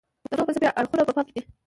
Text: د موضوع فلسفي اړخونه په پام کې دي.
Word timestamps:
د 0.03 0.03
موضوع 0.37 0.45
فلسفي 0.47 0.67
اړخونه 0.79 1.03
په 1.05 1.13
پام 1.15 1.25
کې 1.27 1.33
دي. 1.35 1.41